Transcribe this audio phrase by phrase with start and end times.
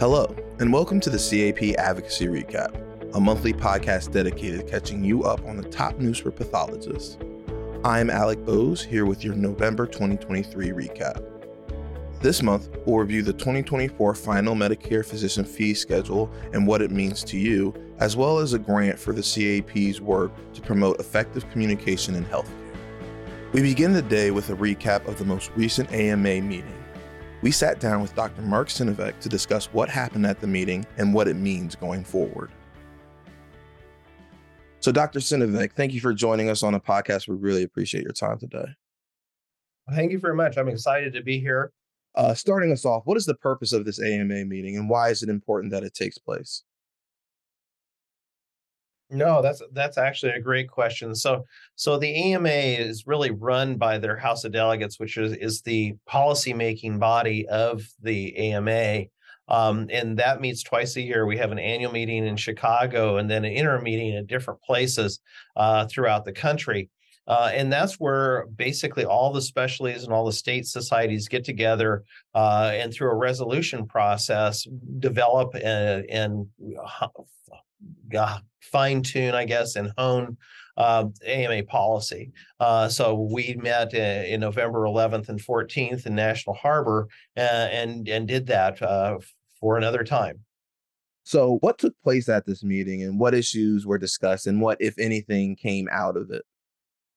[0.00, 2.72] Hello, and welcome to the CAP Advocacy Recap,
[3.16, 7.18] a monthly podcast dedicated to catching you up on the top news for pathologists.
[7.82, 11.20] I'm Alec Bose here with your November 2023 recap.
[12.20, 17.24] This month, we'll review the 2024 final Medicare physician fee schedule and what it means
[17.24, 22.14] to you, as well as a grant for the CAP's work to promote effective communication
[22.14, 22.54] in healthcare.
[23.52, 26.78] We begin the day with a recap of the most recent AMA meeting.
[27.40, 28.42] We sat down with Dr.
[28.42, 32.50] Mark Synovec to discuss what happened at the meeting and what it means going forward.
[34.80, 35.20] So, Dr.
[35.20, 37.28] Synovec, thank you for joining us on the podcast.
[37.28, 38.66] We really appreciate your time today.
[39.94, 40.56] Thank you very much.
[40.56, 41.72] I'm excited to be here.
[42.14, 45.22] Uh, starting us off, what is the purpose of this AMA meeting and why is
[45.22, 46.64] it important that it takes place?
[49.10, 51.14] No, that's that's actually a great question.
[51.14, 55.62] So so the AMA is really run by their House of Delegates, which is, is
[55.62, 59.06] the policy making body of the AMA.
[59.48, 61.24] Um, and that meets twice a year.
[61.24, 65.20] We have an annual meeting in Chicago and then an interim meeting in different places
[65.56, 66.90] uh, throughout the country.
[67.26, 72.04] Uh, and that's where basically all the specialties and all the state societies get together
[72.34, 74.66] uh, and through a resolution process
[74.98, 76.46] develop and, and
[78.16, 80.36] uh, fine tune, I guess, and hone
[80.76, 82.32] uh, AMA policy.
[82.60, 88.08] Uh, so we met in, in, November 11th and 14th in National Harbor uh, and
[88.08, 89.18] and did that uh,
[89.60, 90.38] for another time.
[91.24, 94.98] So, what took place at this meeting, and what issues were discussed, and what, if
[94.98, 96.42] anything, came out of it?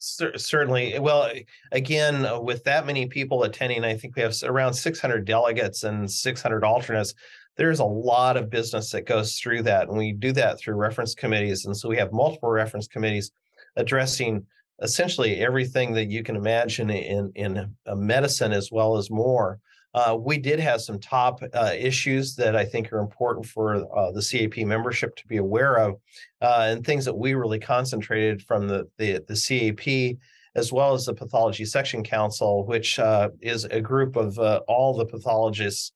[0.00, 0.98] certainly.
[0.98, 1.30] Well,
[1.72, 6.10] again, uh, with that many people attending, I think we have around 600 delegates and
[6.10, 7.14] 600 alternates.
[7.58, 11.14] There's a lot of business that goes through that, and we do that through reference
[11.14, 11.66] committees.
[11.66, 13.30] And so we have multiple reference committees
[13.76, 14.46] addressing
[14.80, 19.58] essentially everything that you can imagine in in medicine as well as more.
[19.94, 24.12] Uh, we did have some top uh, issues that I think are important for uh,
[24.12, 25.94] the CAP membership to be aware of,
[26.42, 30.18] uh, and things that we really concentrated from the, the, the CAP
[30.58, 34.96] as well as the Pathology Section Council, which uh, is a group of uh, all
[34.96, 35.92] the pathologists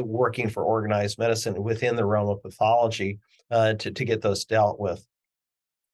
[0.00, 3.18] working for organized medicine within the realm of pathology
[3.50, 5.04] to, to get those dealt with.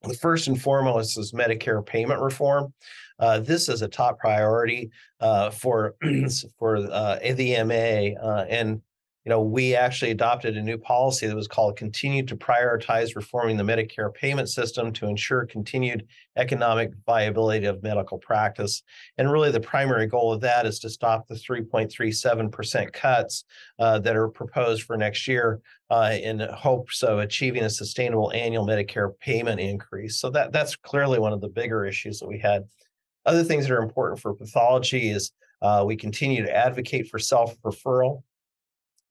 [0.07, 2.73] The first and foremost is Medicare payment reform.
[3.19, 5.95] Uh, this is a top priority uh, for
[6.59, 8.83] for uh, the AMA, uh, and
[9.25, 13.57] you know we actually adopted a new policy that was called "Continue to prioritize reforming
[13.57, 18.83] the Medicare payment system to ensure continued economic viability of medical practice."
[19.17, 23.45] And really, the primary goal of that is to stop the 3.37 percent cuts
[23.79, 25.61] uh, that are proposed for next year
[25.91, 30.19] uh, in hopes of achieving a sustainable annual Medicare payment increase.
[30.19, 32.65] So that that's clearly one of the bigger issues that we had.
[33.27, 37.57] Other things that are important for pathology is uh, we continue to advocate for self
[37.63, 38.23] referral.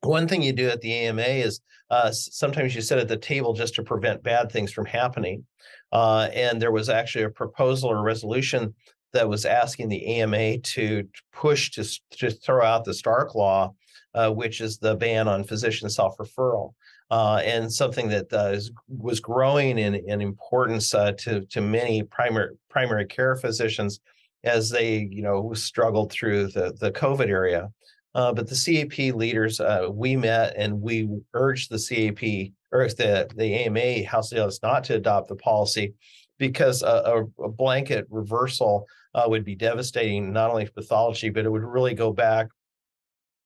[0.04, 3.54] One thing you do at the AMA is uh, sometimes you sit at the table
[3.54, 5.46] just to prevent bad things from happening.
[5.92, 8.74] Uh, and there was actually a proposal or resolution
[9.14, 11.84] that was asking the AMA to push to,
[12.18, 13.74] to throw out the Stark Law,
[14.14, 16.74] uh, which is the ban on physician self referral
[17.14, 22.56] uh, and something that uh, was growing in, in importance uh, to to many primary
[22.70, 24.00] primary care physicians
[24.44, 27.72] as they you know struggled through the the COVID area.
[28.16, 33.30] Uh, but the CAP leaders, uh, we met and we urged the CAP or the
[33.36, 35.94] the AMA House of Delegates not to adopt the policy
[36.40, 41.52] because a, a blanket reversal uh, would be devastating not only for pathology, but it
[41.52, 42.48] would really go back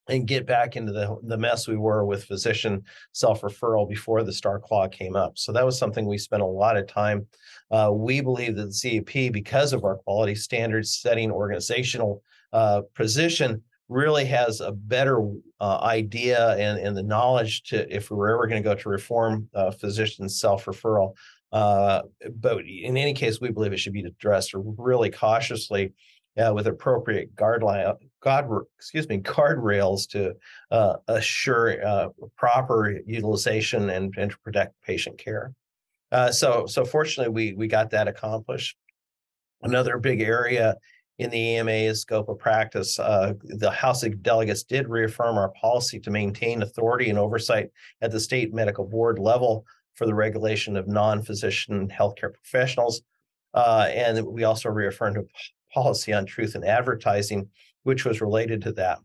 [0.09, 4.72] and get back into the, the mess we were with physician self-referral before the Stark
[4.72, 5.38] Law came up.
[5.38, 7.28] So that was something we spent a lot of time.
[7.69, 12.23] Uh, we believe that the CAP, because of our quality standards setting organizational
[12.53, 15.20] uh, position, really has a better
[15.62, 18.90] uh, idea and, and the knowledge to if we were ever going to go to
[18.90, 21.14] reform uh, physician self-referral.
[21.53, 22.02] Uh,
[22.36, 25.94] but in any case, we believe it should be addressed really cautiously
[26.38, 30.34] uh, with appropriate guardline, guard, excuse me, guardrails to
[30.72, 35.53] uh, assure uh, proper utilization and, and to protect patient care.
[36.32, 38.78] So, so fortunately, we we got that accomplished.
[39.61, 40.76] Another big area
[41.19, 45.99] in the AMA's scope of practice, uh, the House of Delegates did reaffirm our policy
[45.99, 47.69] to maintain authority and oversight
[48.02, 49.66] at the state medical board level
[49.96, 53.02] for the regulation of non-physician healthcare professionals.
[53.55, 55.23] Uh, and we also reaffirmed a
[55.73, 57.49] policy on truth in advertising,
[57.84, 58.99] which was related to that.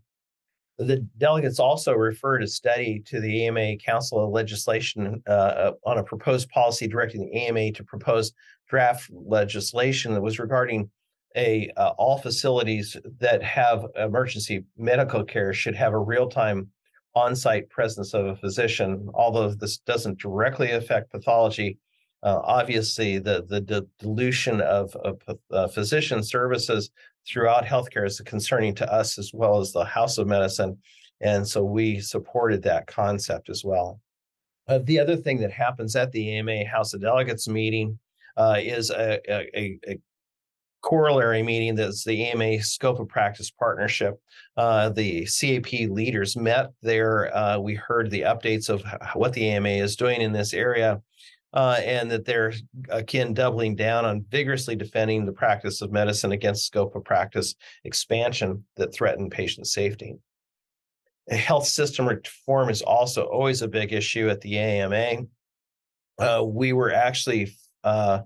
[0.78, 6.04] The delegates also referred a study to the AMA Council of Legislation uh, on a
[6.04, 8.32] proposed policy directing the AMA to propose
[8.68, 10.90] draft legislation that was regarding
[11.36, 16.68] a uh, all facilities that have emergency medical care should have a real time
[17.14, 19.08] on-site presence of a physician.
[19.14, 21.78] Although this doesn't directly affect pathology,
[22.22, 25.20] uh, obviously the, the, the dilution of, of
[25.50, 26.90] uh, physician services
[27.26, 30.78] throughout healthcare is concerning to us as well as the House of Medicine.
[31.20, 34.00] And so we supported that concept as well.
[34.68, 37.98] Uh, the other thing that happens at the AMA House of Delegates meeting
[38.36, 39.98] uh, is a, a, a,
[40.82, 44.20] corollary meeting that's the AMA Scope of Practice Partnership.
[44.56, 47.34] Uh, the CAP leaders met there.
[47.34, 48.84] Uh, we heard the updates of
[49.14, 51.00] what the AMA is doing in this area.
[51.54, 52.54] Uh, and that they're
[52.88, 58.64] again doubling down on vigorously defending the practice of medicine against scope of practice expansion
[58.76, 60.16] that threaten patient safety.
[61.28, 65.24] Health system reform is also always a big issue at the AMA.
[66.18, 68.20] Uh, we were actually uh,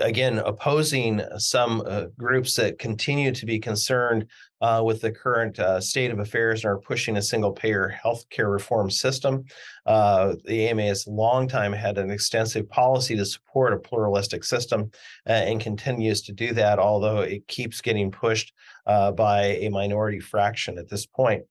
[0.00, 4.26] again opposing some uh, groups that continue to be concerned
[4.60, 8.50] uh, with the current uh, state of affairs and are pushing a single payer healthcare
[8.50, 9.44] reform system.
[9.86, 14.90] Uh, the AMA has long time had an extensive policy to support a pluralistic system
[15.28, 18.52] uh, and continues to do that, although it keeps getting pushed
[18.86, 21.44] uh, by a minority fraction at this point.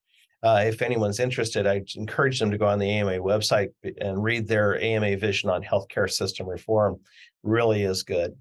[0.56, 4.82] If anyone's interested, I encourage them to go on the AMA website and read their
[4.82, 7.00] AMA vision on healthcare system reform
[7.44, 8.36] really is good.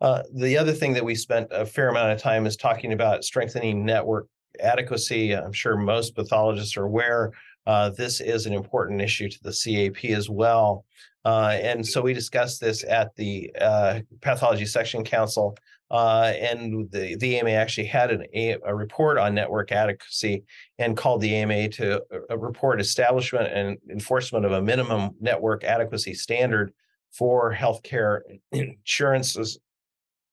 [0.00, 3.24] Uh, the other thing that we spent a fair amount of time is talking about
[3.24, 4.26] strengthening network
[4.60, 5.32] adequacy.
[5.32, 7.32] I'm sure most pathologists are aware
[7.66, 10.84] uh, this is an important issue to the CAP as well.
[11.24, 15.56] Uh, and so we discussed this at the uh, Pathology Section Council,
[15.92, 20.42] uh, and the, the AMA actually had an, a, a, report on network adequacy
[20.78, 26.14] and called the AMA to uh, report establishment and enforcement of a minimum network adequacy
[26.14, 26.72] standard
[27.12, 28.20] for healthcare
[28.52, 29.58] insurances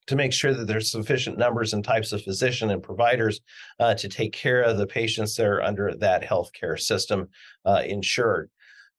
[0.07, 3.41] to make sure that there's sufficient numbers and types of physician and providers
[3.79, 7.27] uh, to take care of the patients that are under that healthcare system
[7.65, 8.50] uh, insured.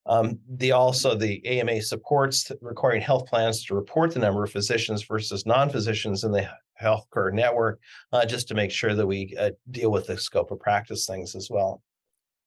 [0.07, 5.03] Um, the also the AMA supports requiring health plans to report the number of physicians
[5.03, 6.49] versus non-physicians in the
[6.81, 7.79] healthcare network,
[8.11, 11.35] uh, just to make sure that we uh, deal with the scope of practice things
[11.35, 11.83] as well.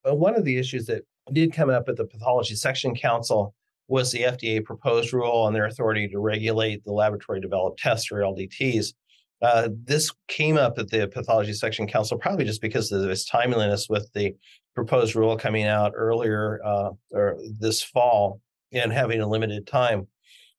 [0.03, 3.55] But one of the issues that did come up at the Pathology Section Council
[3.89, 8.17] was the FDA proposed rule on their authority to regulate the laboratory developed tests or
[8.17, 8.95] LDTs.
[9.43, 13.89] Uh, this came up at the Pathology Section Council probably just because of its timeliness
[13.89, 14.35] with the
[14.75, 18.41] proposed rule coming out earlier uh, or this fall
[18.73, 20.07] and having a limited time.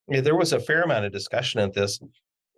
[0.08, 2.00] There was a fair amount of discussion at this.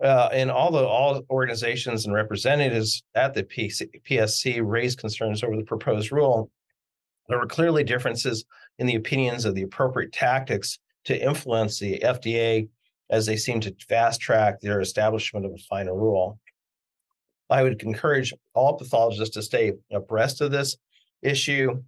[0.04, 5.64] Uh, and the all organizations and representatives at the PC, PSC raised concerns over the
[5.64, 6.52] proposed rule,
[7.28, 8.46] there were clearly differences
[8.78, 12.68] in the opinions of the appropriate tactics to influence the FDA
[13.10, 16.40] as they seem to fast track their establishment of a final rule.
[17.50, 20.76] I would encourage all pathologists to stay abreast of this
[21.22, 21.84] issue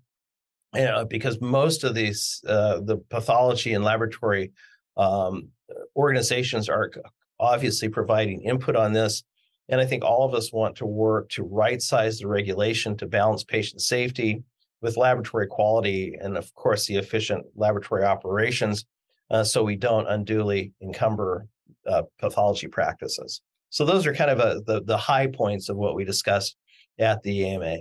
[0.73, 4.51] you know, because most of these, uh, the pathology and laboratory
[4.97, 5.49] um,
[5.95, 6.91] organizations are
[7.39, 9.23] obviously providing input on this.
[9.69, 13.07] And I think all of us want to work to right size the regulation to
[13.07, 14.43] balance patient safety
[14.81, 18.85] with laboratory quality and, of course, the efficient laboratory operations
[19.31, 21.47] uh, so we don't unduly encumber
[21.87, 23.41] uh, pathology practices.
[23.69, 26.55] So those are kind of a, the, the high points of what we discussed
[26.97, 27.79] at the AMA.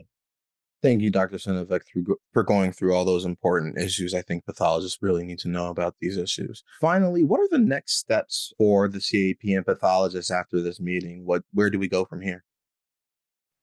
[0.81, 1.39] Thank you, Dr.
[1.39, 1.81] Synovec,
[2.32, 4.15] for going through all those important issues.
[4.15, 6.63] I think pathologists really need to know about these issues.
[6.81, 11.27] Finally, what are the next steps for the CAP and pathologists after this meeting?
[11.27, 12.44] What, where do we go from here?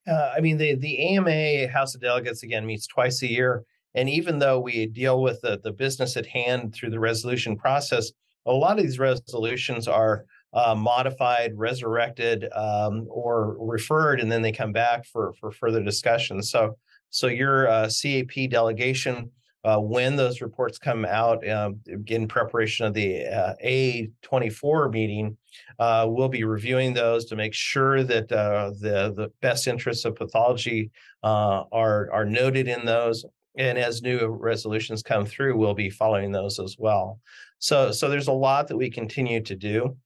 [0.08, 3.64] Uh, I mean, the the AMA House of Delegates again meets twice a year,
[3.96, 8.12] and even though we deal with the the business at hand through the resolution process,
[8.46, 14.52] a lot of these resolutions are uh, modified, resurrected, um, or referred, and then they
[14.52, 16.44] come back for for further discussion.
[16.44, 16.78] So,
[17.10, 19.32] so your uh, CAP delegation
[19.66, 25.36] uh, when those reports come out um, in preparation of the uh, A24 meeting,
[25.80, 30.16] uh, we'll be reviewing those to make sure that uh, the, the best interests of
[30.16, 30.92] pathology
[31.24, 33.26] uh, are, are noted in those.
[33.58, 37.20] And as new resolutions come through, we'll be following those as well.
[37.58, 39.98] So, so there's a lot that we continue to do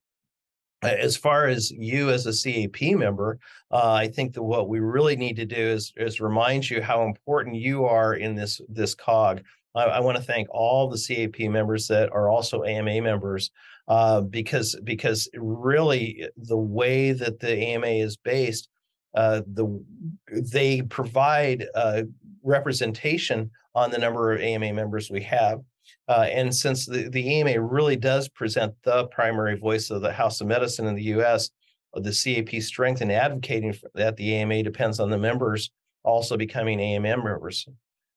[0.82, 3.40] as far as you as a CAP member,
[3.72, 7.04] uh, I think that what we really need to do is is remind you how
[7.04, 9.42] important you are in this this cog.
[9.76, 13.52] I, I want to thank all the CAP members that are also AMA members
[13.88, 18.70] uh, because because really the way that the AMA is based,
[19.16, 19.84] uh, the
[20.32, 22.04] they provide uh,
[22.44, 25.60] representation on the number of AMA members we have.
[26.10, 30.42] Uh, and since the, the AMA really does present the primary voice of the House
[30.42, 31.52] of Medicine in the US,
[31.94, 35.70] uh, the CAP strength in advocating for that the AMA depends on the members
[36.04, 37.68] also becoming AMM members.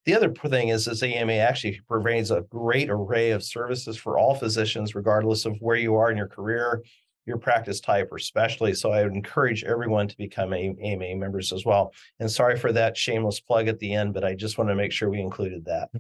[0.07, 4.35] The other thing is, this AMA actually provides a great array of services for all
[4.35, 6.83] physicians, regardless of where you are in your career,
[7.27, 8.73] your practice type, or specialty.
[8.75, 11.93] So I would encourage everyone to become AMA members as well.
[12.21, 14.93] And sorry for that shameless plug at the end, but I just want to make
[14.93, 15.91] sure we included that.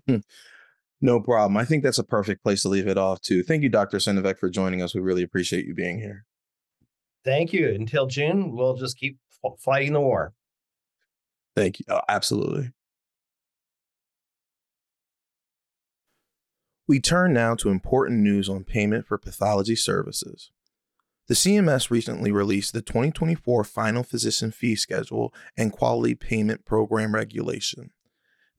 [1.04, 1.56] No problem.
[1.56, 3.42] I think that's a perfect place to leave it off too.
[3.42, 3.98] Thank you, Dr.
[3.98, 4.94] Synovec, for joining us.
[4.94, 6.24] We really appreciate you being here.
[7.24, 7.68] Thank you.
[7.68, 9.18] Until June, we'll just keep
[9.58, 10.32] fighting the war.
[11.56, 11.84] Thank you.
[11.88, 12.70] Oh, absolutely.
[16.86, 20.50] We turn now to important news on payment for pathology services.
[21.26, 27.90] The CMS recently released the 2024 Final Physician Fee Schedule and Quality Payment Program Regulation.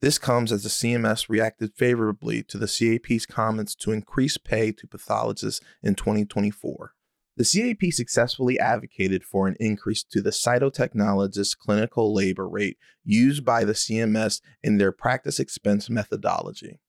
[0.04, 4.86] This comes as the CMS reacted favorably to the CAP's comments to increase pay to
[4.86, 6.92] pathologists in 2024.
[7.38, 13.64] The CAP successfully advocated for an increase to the cytotechnologist clinical labor rate used by
[13.64, 16.80] the CMS in their practice expense methodology.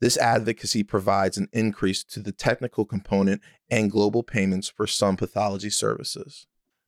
[0.00, 5.68] This advocacy provides an increase to the technical component and global payments for some pathology
[5.68, 6.46] services.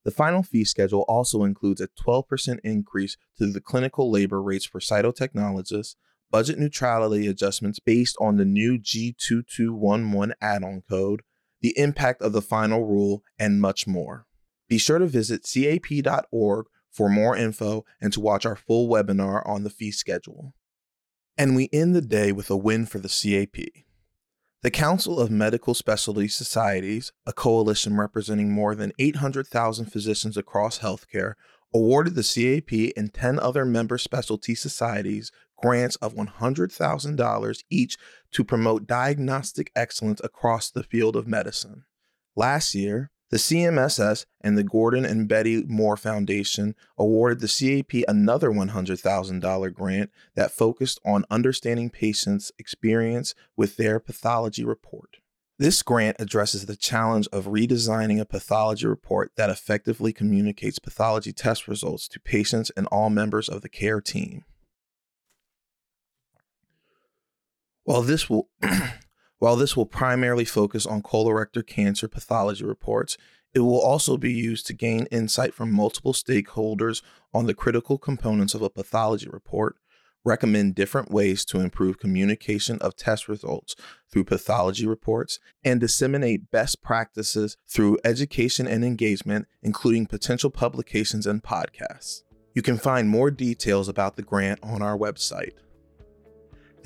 [0.09, 4.81] The final fee schedule also includes a 12% increase to the clinical labor rates for
[4.81, 5.97] cytotechnologists,
[6.31, 11.21] budget neutrality adjustments based on the new G2211 add on code,
[11.61, 14.25] the impact of the final rule, and much more.
[14.67, 19.63] Be sure to visit cap.org for more info and to watch our full webinar on
[19.63, 20.55] the fee schedule.
[21.37, 23.85] And we end the day with a win for the CAP.
[24.61, 31.35] The Council of Medical Specialty Societies, a coalition representing more than 800,000 physicians across healthcare,
[31.73, 37.97] awarded the CAP and 10 other member specialty societies grants of $100,000 each
[38.33, 41.85] to promote diagnostic excellence across the field of medicine.
[42.35, 48.51] Last year, the CMSS and the Gordon and Betty Moore Foundation awarded the CAP another
[48.51, 55.19] $100,000 grant that focused on understanding patients' experience with their pathology report.
[55.59, 61.67] This grant addresses the challenge of redesigning a pathology report that effectively communicates pathology test
[61.67, 64.45] results to patients and all members of the care team.
[67.83, 68.49] While this will
[69.39, 73.17] While this will primarily focus on colorectal cancer pathology reports,
[73.55, 77.03] it will also be used to gain insight from multiple stakeholders
[77.33, 79.77] on the critical components of a pathology report,
[80.25, 83.77] recommend different ways to improve communication of test results
[84.11, 91.43] through pathology reports, and disseminate best practices through education and engagement, including potential publications and
[91.43, 92.23] podcasts.
[92.55, 95.53] You can find more details about the grant on our website.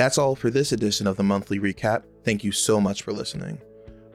[0.02, 2.02] That's all for this edition of the monthly recap.
[2.24, 3.62] Thank you so much for listening.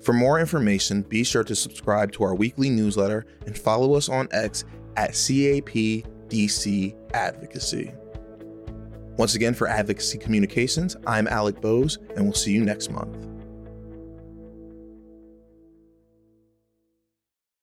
[0.01, 4.27] For more information, be sure to subscribe to our weekly newsletter and follow us on
[4.31, 4.65] X
[4.97, 7.93] at CAPDC Advocacy.
[9.15, 13.26] Once again, for Advocacy Communications, I'm Alec Bose, and we'll see you next month.